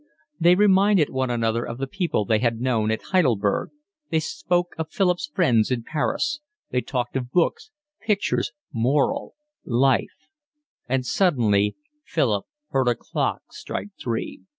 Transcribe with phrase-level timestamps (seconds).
[0.39, 3.69] They reminded one another of the people they had known at Heidelberg,
[4.09, 6.39] they spoke of Philip's friends in Paris,
[6.71, 7.69] they talked of books,
[8.01, 9.33] pictures, morals,
[9.63, 10.27] life;
[10.89, 14.41] and suddenly Philip heard a clock strike three.